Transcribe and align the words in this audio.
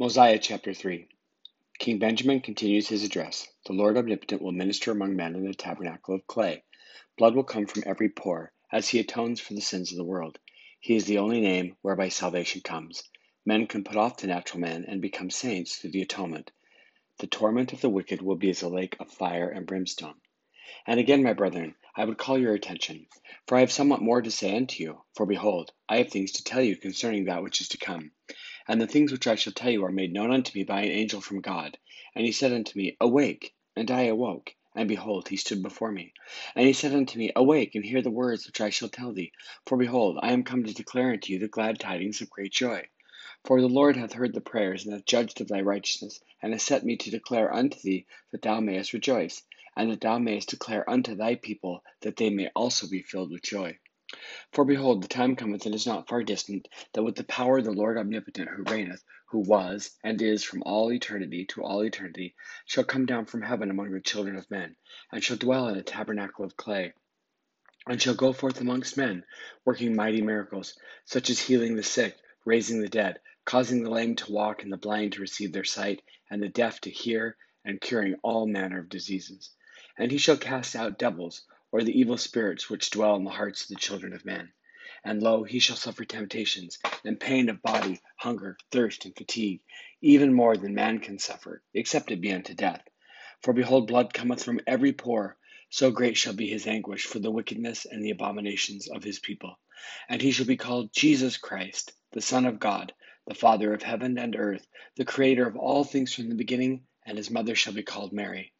Mosiah 0.00 0.38
chapter 0.38 0.72
3 0.72 1.08
King 1.80 1.98
Benjamin 1.98 2.40
continues 2.40 2.86
his 2.86 3.02
address. 3.02 3.48
The 3.66 3.72
Lord 3.72 3.96
omnipotent 3.96 4.40
will 4.40 4.52
minister 4.52 4.92
among 4.92 5.16
men 5.16 5.34
in 5.34 5.44
a 5.44 5.52
tabernacle 5.52 6.14
of 6.14 6.24
clay. 6.28 6.62
Blood 7.16 7.34
will 7.34 7.42
come 7.42 7.66
from 7.66 7.82
every 7.84 8.08
pore, 8.08 8.52
as 8.70 8.88
he 8.88 9.00
atones 9.00 9.40
for 9.40 9.54
the 9.54 9.60
sins 9.60 9.90
of 9.90 9.98
the 9.98 10.04
world. 10.04 10.38
He 10.78 10.94
is 10.94 11.06
the 11.06 11.18
only 11.18 11.40
name 11.40 11.74
whereby 11.82 12.10
salvation 12.10 12.60
comes. 12.60 13.02
Men 13.44 13.66
can 13.66 13.82
put 13.82 13.96
off 13.96 14.18
the 14.18 14.28
natural 14.28 14.60
man 14.60 14.84
and 14.86 15.02
become 15.02 15.30
saints 15.30 15.74
through 15.74 15.90
the 15.90 16.02
atonement. 16.02 16.52
The 17.18 17.26
torment 17.26 17.72
of 17.72 17.80
the 17.80 17.90
wicked 17.90 18.22
will 18.22 18.36
be 18.36 18.50
as 18.50 18.62
a 18.62 18.68
lake 18.68 18.96
of 19.00 19.10
fire 19.10 19.48
and 19.48 19.66
brimstone. 19.66 20.20
And 20.86 21.00
again, 21.00 21.24
my 21.24 21.32
brethren, 21.32 21.74
I 21.96 22.04
would 22.04 22.18
call 22.18 22.38
your 22.38 22.54
attention, 22.54 23.08
for 23.48 23.56
I 23.56 23.60
have 23.60 23.72
somewhat 23.72 24.00
more 24.00 24.22
to 24.22 24.30
say 24.30 24.56
unto 24.56 24.80
you. 24.80 25.02
For 25.16 25.26
behold, 25.26 25.72
I 25.88 25.96
have 25.96 26.10
things 26.10 26.30
to 26.32 26.44
tell 26.44 26.62
you 26.62 26.76
concerning 26.76 27.24
that 27.24 27.42
which 27.42 27.60
is 27.60 27.70
to 27.70 27.78
come. 27.78 28.12
And 28.70 28.80
the 28.80 28.86
things 28.86 29.10
which 29.10 29.26
I 29.26 29.34
shall 29.34 29.54
tell 29.54 29.70
you 29.70 29.82
are 29.86 29.90
made 29.90 30.12
known 30.12 30.30
unto 30.30 30.52
me 30.54 30.62
by 30.62 30.82
an 30.82 30.90
angel 30.90 31.22
from 31.22 31.40
God. 31.40 31.78
And 32.14 32.26
he 32.26 32.32
said 32.32 32.52
unto 32.52 32.78
me, 32.78 32.98
Awake. 33.00 33.54
And 33.74 33.90
I 33.90 34.02
awoke, 34.02 34.54
and 34.74 34.86
behold, 34.86 35.28
he 35.28 35.36
stood 35.36 35.62
before 35.62 35.90
me. 35.90 36.12
And 36.54 36.66
he 36.66 36.74
said 36.74 36.92
unto 36.92 37.18
me, 37.18 37.32
Awake, 37.34 37.74
and 37.74 37.84
hear 37.84 38.02
the 38.02 38.10
words 38.10 38.46
which 38.46 38.60
I 38.60 38.68
shall 38.68 38.90
tell 38.90 39.12
thee. 39.12 39.32
For 39.64 39.78
behold, 39.78 40.18
I 40.20 40.32
am 40.32 40.44
come 40.44 40.64
to 40.64 40.74
declare 40.74 41.12
unto 41.12 41.32
you 41.32 41.38
the 41.38 41.48
glad 41.48 41.80
tidings 41.80 42.20
of 42.20 42.28
great 42.28 42.52
joy. 42.52 42.88
For 43.44 43.60
the 43.60 43.68
Lord 43.68 43.96
hath 43.96 44.12
heard 44.12 44.34
the 44.34 44.42
prayers, 44.42 44.84
and 44.84 44.92
hath 44.92 45.06
judged 45.06 45.40
of 45.40 45.48
thy 45.48 45.62
righteousness, 45.62 46.20
and 46.42 46.52
hath 46.52 46.60
set 46.60 46.84
me 46.84 46.96
to 46.98 47.10
declare 47.10 47.54
unto 47.54 47.78
thee 47.80 48.04
that 48.32 48.42
thou 48.42 48.60
mayest 48.60 48.92
rejoice, 48.92 49.44
and 49.76 49.90
that 49.90 50.02
thou 50.02 50.18
mayest 50.18 50.50
declare 50.50 50.88
unto 50.90 51.14
thy 51.14 51.36
people 51.36 51.82
that 52.00 52.16
they 52.16 52.28
may 52.28 52.48
also 52.48 52.86
be 52.86 53.00
filled 53.00 53.30
with 53.30 53.42
joy. 53.42 53.78
For 54.52 54.62
behold, 54.66 55.02
the 55.02 55.08
time 55.08 55.36
cometh 55.36 55.64
and 55.64 55.74
is 55.74 55.86
not 55.86 56.06
far 56.06 56.22
distant, 56.22 56.68
that 56.92 57.02
with 57.02 57.14
the 57.16 57.24
power 57.24 57.56
of 57.56 57.64
the 57.64 57.70
Lord 57.72 57.96
omnipotent, 57.96 58.50
who 58.50 58.62
reigneth, 58.64 59.02
who 59.28 59.38
was, 59.38 59.96
and 60.04 60.20
is 60.20 60.44
from 60.44 60.62
all 60.64 60.92
eternity 60.92 61.46
to 61.46 61.62
all 61.62 61.82
eternity, 61.82 62.34
shall 62.66 62.84
come 62.84 63.06
down 63.06 63.24
from 63.24 63.40
heaven 63.40 63.70
among 63.70 63.90
the 63.90 64.02
children 64.02 64.36
of 64.36 64.50
men, 64.50 64.76
and 65.10 65.24
shall 65.24 65.38
dwell 65.38 65.68
in 65.68 65.78
a 65.78 65.82
tabernacle 65.82 66.44
of 66.44 66.58
clay, 66.58 66.92
and 67.86 68.02
shall 68.02 68.14
go 68.14 68.34
forth 68.34 68.60
amongst 68.60 68.98
men, 68.98 69.24
working 69.64 69.96
mighty 69.96 70.20
miracles, 70.20 70.78
such 71.06 71.30
as 71.30 71.40
healing 71.40 71.74
the 71.74 71.82
sick, 71.82 72.14
raising 72.44 72.82
the 72.82 72.88
dead, 72.90 73.20
causing 73.46 73.82
the 73.82 73.88
lame 73.90 74.14
to 74.14 74.30
walk, 74.30 74.62
and 74.62 74.70
the 74.70 74.76
blind 74.76 75.14
to 75.14 75.22
receive 75.22 75.54
their 75.54 75.64
sight, 75.64 76.02
and 76.30 76.42
the 76.42 76.50
deaf 76.50 76.82
to 76.82 76.90
hear, 76.90 77.34
and 77.64 77.80
curing 77.80 78.14
all 78.22 78.46
manner 78.46 78.80
of 78.80 78.90
diseases. 78.90 79.52
And 79.96 80.12
he 80.12 80.18
shall 80.18 80.36
cast 80.36 80.76
out 80.76 80.98
devils 80.98 81.46
or 81.70 81.82
the 81.82 81.98
evil 81.98 82.16
spirits 82.16 82.70
which 82.70 82.90
dwell 82.90 83.16
in 83.16 83.24
the 83.24 83.30
hearts 83.30 83.62
of 83.62 83.68
the 83.68 83.76
children 83.76 84.12
of 84.12 84.24
men. 84.24 84.52
And 85.04 85.22
lo, 85.22 85.44
he 85.44 85.58
shall 85.58 85.76
suffer 85.76 86.04
temptations, 86.04 86.78
and 87.04 87.20
pain 87.20 87.48
of 87.48 87.62
body, 87.62 88.00
hunger, 88.16 88.56
thirst, 88.70 89.04
and 89.04 89.14
fatigue, 89.16 89.60
even 90.00 90.32
more 90.32 90.56
than 90.56 90.74
man 90.74 90.98
can 90.98 91.18
suffer, 91.18 91.62
except 91.74 92.10
it 92.10 92.20
be 92.20 92.32
unto 92.32 92.54
death. 92.54 92.82
For 93.42 93.52
behold, 93.52 93.86
blood 93.86 94.12
cometh 94.12 94.42
from 94.42 94.60
every 94.66 94.92
pore, 94.92 95.36
so 95.70 95.90
great 95.90 96.16
shall 96.16 96.32
be 96.32 96.48
his 96.48 96.66
anguish 96.66 97.04
for 97.04 97.18
the 97.18 97.30
wickedness 97.30 97.84
and 97.84 98.02
the 98.02 98.10
abominations 98.10 98.88
of 98.88 99.04
his 99.04 99.18
people. 99.18 99.58
And 100.08 100.20
he 100.20 100.32
shall 100.32 100.46
be 100.46 100.56
called 100.56 100.92
Jesus 100.92 101.36
Christ, 101.36 101.92
the 102.12 102.20
Son 102.20 102.46
of 102.46 102.58
God, 102.58 102.92
the 103.26 103.34
Father 103.34 103.72
of 103.74 103.82
heaven 103.82 104.18
and 104.18 104.34
earth, 104.34 104.66
the 104.96 105.04
Creator 105.04 105.46
of 105.46 105.56
all 105.56 105.84
things 105.84 106.14
from 106.14 106.28
the 106.28 106.34
beginning, 106.34 106.86
and 107.06 107.16
his 107.16 107.30
mother 107.30 107.54
shall 107.54 107.74
be 107.74 107.82
called 107.82 108.12
Mary. 108.12 108.52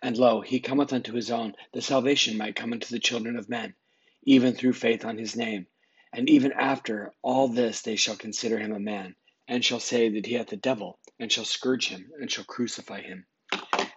And 0.00 0.16
lo, 0.16 0.40
he 0.40 0.60
cometh 0.60 0.90
unto 0.90 1.12
his 1.12 1.30
own, 1.30 1.54
that 1.72 1.82
salvation 1.82 2.38
might 2.38 2.56
come 2.56 2.72
unto 2.72 2.86
the 2.88 2.98
children 2.98 3.36
of 3.36 3.50
men, 3.50 3.74
even 4.22 4.54
through 4.54 4.72
faith 4.72 5.04
on 5.04 5.18
his 5.18 5.36
name. 5.36 5.66
And 6.14 6.30
even 6.30 6.52
after 6.52 7.12
all 7.20 7.46
this 7.48 7.82
they 7.82 7.96
shall 7.96 8.16
consider 8.16 8.58
him 8.58 8.72
a 8.72 8.80
man, 8.80 9.16
and 9.46 9.62
shall 9.62 9.78
say 9.78 10.08
that 10.08 10.24
he 10.24 10.32
hath 10.32 10.50
a 10.50 10.56
devil, 10.56 10.98
and 11.18 11.30
shall 11.30 11.44
scourge 11.44 11.88
him, 11.88 12.10
and 12.18 12.32
shall 12.32 12.44
crucify 12.44 13.02
him. 13.02 13.26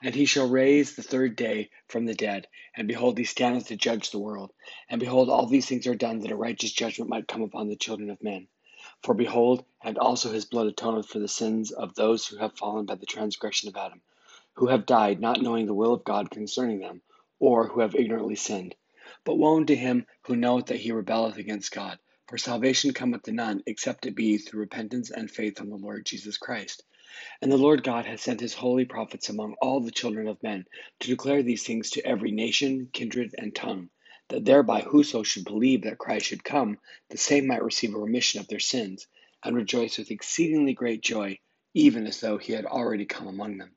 And 0.04 0.14
he 0.14 0.26
shall 0.26 0.50
raise 0.50 0.98
the 0.98 1.02
third 1.02 1.38
day 1.38 1.70
from 1.88 2.06
the 2.06 2.14
dead, 2.14 2.50
and 2.76 2.86
behold, 2.86 3.18
he 3.18 3.24
standeth 3.24 3.68
to 3.68 3.78
judge 3.78 4.12
the 4.12 4.20
world. 4.20 4.52
And 4.90 5.00
behold, 5.00 5.30
all 5.30 5.46
these 5.46 5.68
things 5.68 5.88
are 5.88 5.96
done 5.96 6.20
that 6.20 6.32
a 6.32 6.36
righteous 6.36 6.74
judgment 6.74 7.10
might 7.10 7.30
come 7.30 7.42
upon 7.42 7.70
the 7.70 7.78
children 7.78 8.10
of 8.10 8.22
men. 8.22 8.50
For 9.02 9.14
behold, 9.14 9.64
and 9.82 9.98
also 9.98 10.30
his 10.30 10.44
blood 10.44 10.68
atoneth 10.68 11.06
for 11.06 11.20
the 11.20 11.30
sins 11.30 11.72
of 11.72 11.96
those 11.96 12.28
who 12.28 12.36
have 12.36 12.58
fallen 12.58 12.86
by 12.86 12.96
the 12.96 13.06
transgression 13.06 13.70
of 13.70 13.78
Adam 13.78 14.02
who 14.60 14.68
have 14.68 14.86
died 14.86 15.22
not 15.22 15.42
knowing 15.42 15.66
the 15.66 15.74
will 15.74 15.94
of 15.94 16.04
God 16.04 16.30
concerning 16.30 16.80
them, 16.80 17.02
or 17.40 17.70
who 17.70 17.80
have 17.80 17.96
ignorantly 17.96 18.36
sinned. 18.36 18.76
But 19.24 19.38
woe 19.38 19.56
unto 19.56 19.74
him 19.74 20.06
who 20.24 20.36
knoweth 20.36 20.66
that 20.66 20.82
he 20.82 20.92
rebelleth 20.92 21.38
against 21.38 21.72
God. 21.72 21.98
For 22.28 22.38
salvation 22.38 22.94
cometh 22.94 23.24
to 23.24 23.32
none, 23.32 23.64
except 23.66 24.06
it 24.06 24.16
be 24.16 24.38
through 24.38 24.60
repentance 24.60 25.12
and 25.12 25.32
faith 25.32 25.62
on 25.62 25.70
the 25.70 25.78
Lord 25.78 26.06
Jesus 26.06 26.38
Christ. 26.38 26.84
And 27.42 27.50
the 27.50 27.58
Lord 27.58 27.86
God 27.86 28.06
hath 28.06 28.20
sent 28.20 28.42
his 28.42 28.54
holy 28.54 28.84
prophets 28.84 29.30
among 29.30 29.56
all 29.62 29.80
the 29.80 29.92
children 29.92 30.28
of 30.28 30.44
men, 30.44 30.66
to 31.00 31.08
declare 31.08 31.42
these 31.42 31.64
things 31.64 31.92
to 31.92 32.06
every 32.06 32.32
nation, 32.32 32.90
kindred, 32.92 33.34
and 33.38 33.56
tongue, 33.56 33.90
that 34.28 34.44
thereby 34.44 34.82
whoso 34.82 35.24
should 35.24 35.46
believe 35.46 35.84
that 35.84 35.98
Christ 35.98 36.26
should 36.26 36.44
come, 36.44 36.80
the 37.12 37.18
same 37.18 37.48
might 37.48 37.64
receive 37.64 37.96
a 37.96 37.98
remission 37.98 38.42
of 38.42 38.50
their 38.50 38.60
sins, 38.60 39.08
and 39.42 39.56
rejoice 39.56 39.98
with 39.98 40.12
exceedingly 40.12 40.74
great 40.74 41.02
joy, 41.02 41.40
even 41.74 42.06
as 42.06 42.20
though 42.20 42.38
he 42.38 42.52
had 42.52 42.66
already 42.66 43.06
come 43.06 43.28
among 43.28 43.58
them. 43.58 43.72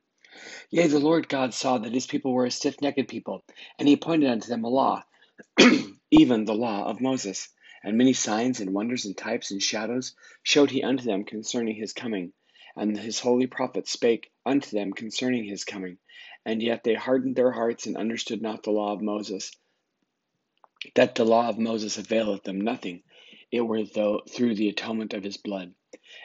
Yea, 0.70 0.86
the 0.86 0.98
Lord 0.98 1.28
God 1.28 1.52
saw 1.52 1.76
that 1.78 1.92
his 1.92 2.06
people 2.06 2.32
were 2.32 2.46
a 2.46 2.50
stiff 2.50 2.80
necked 2.80 3.08
people, 3.08 3.44
and 3.78 3.86
he 3.86 3.94
appointed 3.94 4.30
unto 4.30 4.48
them 4.48 4.64
a 4.64 4.68
law, 4.68 5.04
even 6.10 6.44
the 6.44 6.54
law 6.54 6.86
of 6.86 7.00
Moses. 7.00 7.48
And 7.84 7.98
many 7.98 8.12
signs 8.12 8.60
and 8.60 8.72
wonders 8.72 9.04
and 9.04 9.16
types 9.16 9.50
and 9.50 9.62
shadows 9.62 10.14
showed 10.42 10.70
he 10.70 10.82
unto 10.82 11.04
them 11.04 11.24
concerning 11.24 11.76
his 11.76 11.92
coming. 11.92 12.32
And 12.76 12.96
his 12.96 13.18
holy 13.18 13.46
prophets 13.46 13.92
spake 13.92 14.30
unto 14.46 14.70
them 14.70 14.92
concerning 14.92 15.44
his 15.44 15.64
coming. 15.64 15.98
And 16.46 16.62
yet 16.62 16.84
they 16.84 16.94
hardened 16.94 17.36
their 17.36 17.50
hearts 17.50 17.86
and 17.86 17.96
understood 17.96 18.40
not 18.40 18.62
the 18.62 18.70
law 18.70 18.92
of 18.92 19.02
Moses. 19.02 19.52
That 20.94 21.14
the 21.14 21.24
law 21.24 21.48
of 21.48 21.58
Moses 21.58 21.98
availeth 21.98 22.44
them 22.44 22.60
nothing, 22.60 23.02
it 23.50 23.60
were 23.60 23.84
though 23.84 24.22
through 24.28 24.54
the 24.54 24.68
atonement 24.68 25.12
of 25.12 25.24
his 25.24 25.36
blood. 25.36 25.74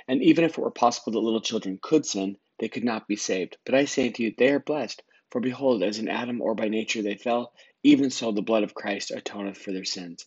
And 0.08 0.24
even 0.24 0.46
if 0.46 0.58
it 0.58 0.62
were 0.62 0.72
possible 0.72 1.12
that 1.14 1.20
little 1.20 1.42
children 1.42 1.80
could 1.82 2.06
sin, 2.06 2.38
they 2.60 2.70
could 2.70 2.84
not 2.84 3.08
be 3.08 3.16
saved. 3.16 3.58
But 3.66 3.76
I 3.76 3.86
say 3.86 4.08
unto 4.08 4.24
you, 4.24 4.34
they 4.38 4.50
are 4.50 4.60
blessed. 4.60 5.04
For 5.30 5.42
behold, 5.42 5.84
as 5.84 6.00
in 6.00 6.08
Adam 6.08 6.42
or 6.42 6.56
by 6.56 6.70
nature 6.70 7.02
they 7.02 7.16
fell, 7.16 7.54
even 7.84 8.10
so 8.10 8.32
the 8.32 8.42
blood 8.42 8.64
of 8.64 8.74
Christ 8.74 9.12
atoneth 9.12 9.58
for 9.58 9.72
their 9.72 9.86
sins. 9.86 10.26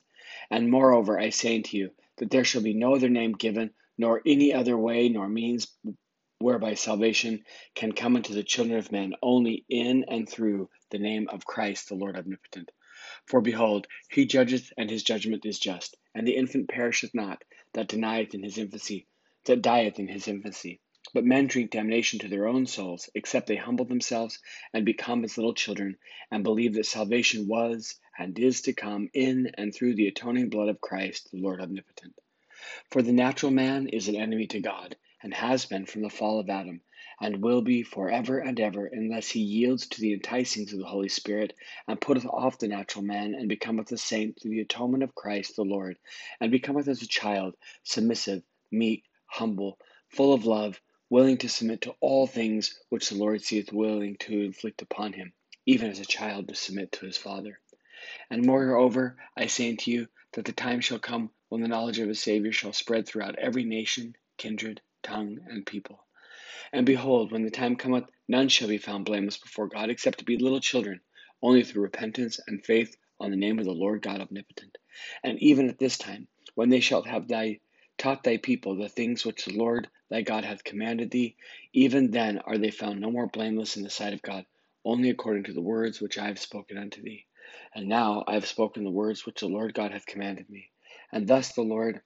And 0.50 0.70
moreover, 0.70 1.18
I 1.18 1.30
say 1.30 1.56
unto 1.56 1.76
you, 1.76 1.90
that 2.18 2.30
there 2.30 2.44
shall 2.44 2.62
be 2.62 2.74
no 2.74 2.94
other 2.94 3.08
name 3.08 3.32
given, 3.32 3.70
nor 3.96 4.22
any 4.24 4.52
other 4.52 4.76
way, 4.76 5.08
nor 5.08 5.28
means 5.28 5.68
whereby 6.38 6.74
salvation 6.74 7.44
can 7.74 7.92
come 7.92 8.16
unto 8.16 8.34
the 8.34 8.42
children 8.42 8.78
of 8.78 8.92
men, 8.92 9.14
only 9.22 9.64
in 9.68 10.04
and 10.08 10.28
through 10.28 10.68
the 10.90 10.98
name 10.98 11.28
of 11.28 11.44
Christ 11.44 11.88
the 11.88 11.94
Lord 11.94 12.16
omnipotent. 12.16 12.70
For 13.26 13.40
behold, 13.40 13.86
he 14.10 14.26
judgeth, 14.26 14.72
and 14.76 14.90
his 14.90 15.02
judgment 15.02 15.44
is 15.46 15.58
just. 15.58 15.96
And 16.14 16.26
the 16.26 16.36
infant 16.36 16.68
perisheth 16.68 17.14
not, 17.14 17.42
that 17.74 17.88
denieth 17.88 18.34
in 18.34 18.42
his 18.42 18.58
infancy, 18.58 19.06
that 19.44 19.62
dieth 19.62 19.98
in 19.98 20.08
his 20.08 20.28
infancy. 20.28 20.80
But 21.12 21.24
men 21.24 21.48
drink 21.48 21.72
damnation 21.72 22.20
to 22.20 22.28
their 22.28 22.46
own 22.46 22.66
souls, 22.66 23.10
except 23.16 23.48
they 23.48 23.56
humble 23.56 23.84
themselves 23.84 24.38
and 24.72 24.86
become 24.86 25.24
as 25.24 25.36
little 25.36 25.54
children, 25.54 25.98
and 26.30 26.44
believe 26.44 26.74
that 26.74 26.86
salvation 26.86 27.48
was 27.48 27.98
and 28.16 28.38
is 28.38 28.62
to 28.62 28.72
come 28.72 29.10
in 29.12 29.50
and 29.58 29.74
through 29.74 29.96
the 29.96 30.06
atoning 30.06 30.50
blood 30.50 30.68
of 30.68 30.80
Christ, 30.80 31.28
the 31.32 31.38
Lord 31.38 31.60
omnipotent. 31.60 32.14
For 32.92 33.02
the 33.02 33.12
natural 33.12 33.50
man 33.50 33.88
is 33.88 34.06
an 34.06 34.14
enemy 34.14 34.46
to 34.48 34.60
God, 34.60 34.94
and 35.20 35.34
has 35.34 35.66
been 35.66 35.84
from 35.84 36.02
the 36.02 36.10
fall 36.10 36.38
of 36.38 36.48
Adam, 36.48 36.80
and 37.20 37.42
will 37.42 37.60
be 37.62 37.82
for 37.82 38.08
ever 38.08 38.38
and 38.38 38.60
ever, 38.60 38.86
unless 38.86 39.30
he 39.30 39.40
yields 39.40 39.88
to 39.88 40.00
the 40.00 40.12
enticings 40.16 40.72
of 40.72 40.78
the 40.78 40.86
Holy 40.86 41.08
Spirit, 41.08 41.54
and 41.88 42.00
putteth 42.00 42.24
off 42.26 42.58
the 42.58 42.68
natural 42.68 43.04
man, 43.04 43.34
and 43.34 43.48
becometh 43.48 43.90
a 43.90 43.98
saint 43.98 44.40
through 44.40 44.52
the 44.52 44.60
atonement 44.60 45.02
of 45.02 45.16
Christ 45.16 45.56
the 45.56 45.64
Lord, 45.64 45.98
and 46.40 46.52
becometh 46.52 46.86
as 46.86 47.02
a 47.02 47.08
child, 47.08 47.56
submissive, 47.82 48.44
meek, 48.70 49.02
humble, 49.26 49.76
full 50.08 50.32
of 50.32 50.44
love 50.46 50.80
willing 51.10 51.36
to 51.38 51.48
submit 51.48 51.82
to 51.82 51.94
all 52.00 52.26
things 52.26 52.78
which 52.88 53.08
the 53.08 53.16
Lord 53.16 53.42
seeth 53.42 53.72
willing 53.72 54.16
to 54.20 54.40
inflict 54.42 54.80
upon 54.80 55.12
him, 55.12 55.32
even 55.66 55.90
as 55.90 55.98
a 55.98 56.04
child 56.04 56.48
to 56.48 56.54
submit 56.54 56.92
to 56.92 57.06
his 57.06 57.16
father. 57.16 57.58
And 58.30 58.46
moreover, 58.46 59.16
I 59.36 59.46
say 59.46 59.68
unto 59.68 59.90
you, 59.90 60.06
that 60.32 60.44
the 60.44 60.52
time 60.52 60.80
shall 60.80 61.00
come 61.00 61.30
when 61.48 61.60
the 61.60 61.68
knowledge 61.68 61.98
of 61.98 62.08
a 62.08 62.14
Saviour 62.14 62.52
shall 62.52 62.72
spread 62.72 63.06
throughout 63.06 63.36
every 63.36 63.64
nation, 63.64 64.14
kindred, 64.38 64.80
tongue, 65.02 65.40
and 65.48 65.66
people. 65.66 65.98
And 66.72 66.86
behold, 66.86 67.32
when 67.32 67.42
the 67.42 67.50
time 67.50 67.74
cometh, 67.74 68.04
none 68.28 68.48
shall 68.48 68.68
be 68.68 68.78
found 68.78 69.04
blameless 69.04 69.38
before 69.38 69.66
God, 69.66 69.90
except 69.90 70.18
to 70.18 70.24
be 70.24 70.36
little 70.36 70.60
children, 70.60 71.00
only 71.42 71.64
through 71.64 71.82
repentance 71.82 72.38
and 72.46 72.64
faith 72.64 72.96
on 73.18 73.32
the 73.32 73.36
name 73.36 73.58
of 73.58 73.64
the 73.64 73.72
Lord 73.72 74.02
God 74.02 74.20
omnipotent. 74.20 74.78
And 75.24 75.38
even 75.42 75.68
at 75.68 75.78
this 75.78 75.98
time, 75.98 76.28
when 76.54 76.68
they 76.68 76.80
shall 76.80 77.02
have 77.02 77.26
thy 77.26 77.58
taught 78.00 78.24
thy 78.24 78.38
people 78.38 78.76
the 78.76 78.88
things 78.88 79.24
which 79.24 79.46
the 79.46 79.54
Lord 79.56 79.88
thy 80.10 80.22
God 80.22 80.44
hath 80.44 80.64
commanded 80.64 81.12
thee, 81.12 81.36
even 81.72 82.10
then 82.10 82.40
are 82.40 82.58
they 82.58 82.72
found 82.72 83.00
no 83.00 83.12
more 83.12 83.28
blameless 83.28 83.76
in 83.76 83.84
the 83.84 83.90
sight 83.90 84.14
of 84.14 84.22
God, 84.22 84.46
only 84.84 85.10
according 85.10 85.44
to 85.44 85.54
the 85.54 85.62
words 85.62 86.00
which 86.00 86.18
I 86.18 86.28
have 86.28 86.40
spoken 86.40 86.78
unto 86.78 87.02
thee. 87.02 87.26
And 87.74 87.88
now 87.88 88.24
I 88.28 88.34
have 88.34 88.48
spoken 88.48 88.84
the 88.84 88.90
words 88.90 89.26
which 89.26 89.40
the 89.40 89.48
Lord 89.48 89.74
God 89.74 89.92
hath 89.92 90.06
commanded 90.06 90.50
me. 90.50 90.70
And 91.12 91.28
thus 91.28 91.52
the 91.54 91.62
Lord 91.62 92.00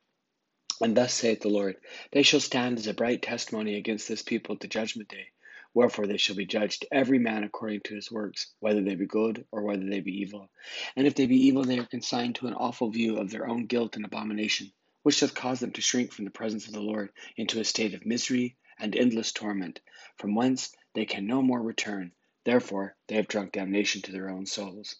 And 0.80 0.96
thus 0.96 1.14
saith 1.14 1.40
the 1.40 1.48
Lord, 1.50 1.76
They 2.12 2.22
shall 2.22 2.40
stand 2.40 2.78
as 2.78 2.88
a 2.88 2.94
bright 2.94 3.22
testimony 3.22 3.76
against 3.76 4.08
this 4.08 4.22
people 4.22 4.54
at 4.54 4.60
the 4.60 4.68
judgment 4.68 5.08
day. 5.10 5.28
Wherefore 5.74 6.06
they 6.06 6.18
shall 6.18 6.36
be 6.36 6.46
judged, 6.46 6.86
every 6.92 7.18
man 7.18 7.44
according 7.44 7.82
to 7.86 7.96
his 7.96 8.12
works, 8.12 8.52
whether 8.60 8.82
they 8.82 8.96
be 8.96 9.06
good 9.06 9.46
or 9.52 9.64
whether 9.64 9.86
they 9.88 10.02
be 10.02 10.20
evil. 10.20 10.50
And 10.96 11.08
if 11.08 11.16
they 11.16 11.26
be 11.26 11.48
evil, 11.48 11.64
they 11.64 11.80
are 11.80 11.86
consigned 11.86 12.36
to 12.36 12.48
an 12.48 12.54
awful 12.54 12.90
view 12.90 13.18
of 13.18 13.30
their 13.30 13.48
own 13.48 13.66
guilt 13.66 13.96
and 13.96 14.04
abomination, 14.04 14.72
which 15.04 15.20
doth 15.20 15.34
cause 15.34 15.60
them 15.60 15.70
to 15.70 15.82
shrink 15.82 16.12
from 16.12 16.24
the 16.24 16.30
presence 16.30 16.66
of 16.66 16.72
the 16.72 16.80
Lord 16.80 17.10
into 17.36 17.60
a 17.60 17.64
state 17.64 17.92
of 17.92 18.06
misery 18.06 18.56
and 18.78 18.96
endless 18.96 19.32
torment, 19.32 19.78
from 20.16 20.34
whence 20.34 20.74
they 20.94 21.04
can 21.04 21.26
no 21.26 21.42
more 21.42 21.62
return. 21.62 22.10
Therefore 22.44 22.96
they 23.06 23.16
have 23.16 23.28
drunk 23.28 23.52
damnation 23.52 24.00
to 24.02 24.12
their 24.12 24.30
own 24.30 24.46
souls. 24.46 24.96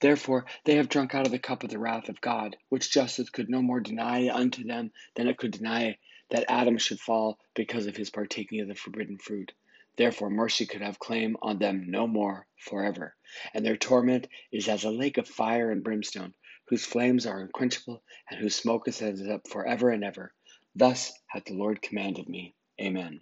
Therefore 0.00 0.46
they 0.64 0.74
have 0.74 0.88
drunk 0.88 1.14
out 1.14 1.26
of 1.26 1.32
the 1.32 1.38
cup 1.38 1.62
of 1.62 1.70
the 1.70 1.78
wrath 1.78 2.08
of 2.08 2.20
God, 2.20 2.56
which 2.70 2.90
justice 2.90 3.30
could 3.30 3.48
no 3.48 3.62
more 3.62 3.78
deny 3.78 4.28
unto 4.28 4.64
them 4.64 4.90
than 5.14 5.28
it 5.28 5.38
could 5.38 5.52
deny 5.52 5.96
that 6.30 6.50
Adam 6.50 6.76
should 6.76 6.98
fall 6.98 7.38
because 7.54 7.86
of 7.86 7.96
his 7.96 8.10
partaking 8.10 8.60
of 8.60 8.66
the 8.68 8.74
forbidden 8.74 9.16
fruit. 9.16 9.52
Therefore 9.96 10.28
mercy 10.28 10.66
could 10.66 10.82
have 10.82 10.98
claim 10.98 11.36
on 11.40 11.60
them 11.60 11.84
no 11.88 12.08
more 12.08 12.46
forever. 12.58 13.14
And 13.54 13.64
their 13.64 13.76
torment 13.76 14.26
is 14.50 14.68
as 14.68 14.82
a 14.82 14.90
lake 14.90 15.18
of 15.18 15.28
fire 15.28 15.70
and 15.70 15.84
brimstone, 15.84 16.34
whose 16.68 16.84
flames 16.84 17.26
are 17.26 17.40
unquenchable, 17.40 18.02
and 18.30 18.40
whose 18.40 18.54
smoke 18.54 18.88
ascends 18.88 19.26
up 19.26 19.48
forever 19.48 19.90
and 19.90 20.04
ever. 20.04 20.32
Thus 20.74 21.12
hath 21.28 21.44
the 21.46 21.54
Lord 21.54 21.82
commanded 21.82 22.28
me. 22.28 22.54
Amen. 22.80 23.20